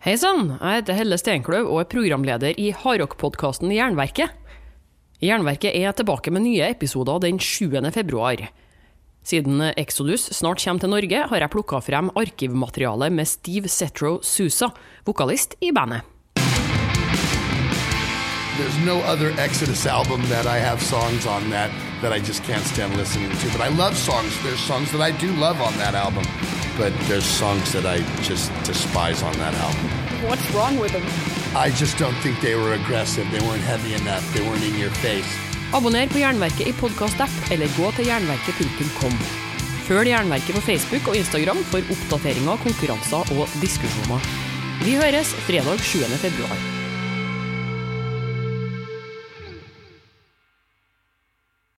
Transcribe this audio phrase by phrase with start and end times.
[0.00, 4.32] Hei sann, jeg heter Helle Steinkløv og er programleder i hardrockpodkasten Jernverket.
[5.20, 7.76] Jernverket er tilbake med nye episoder den 7.
[7.92, 8.46] februar.
[9.20, 14.70] Siden Exodus snart kommer til Norge, har jeg plukka frem arkivmateriale med Steve Setro Sousa,
[15.04, 16.00] vokalist i bandet.
[18.56, 21.70] There's no other Exodus album that I have songs on that
[22.00, 23.46] that I just can't stand listening to.
[23.52, 24.32] But I love songs.
[24.42, 26.24] There's songs that I do love on that album,
[26.80, 27.96] but there's songs that I
[28.30, 29.86] just despise on that album.
[30.28, 31.04] What's wrong with them?
[31.64, 33.26] I just don't think they were aggressive.
[33.34, 34.24] They weren't heavy enough.
[34.32, 35.30] They weren't in your face.
[35.72, 39.14] Abonner på Jernverket i podkast-app, eller gå til jernverket.com.
[39.86, 44.28] Følg Jernverket på Facebook og Instagram for oppdateringer, konkurranser og diskusjoner.
[44.84, 45.98] Vi høres fredag 7.
[46.24, 46.79] februar.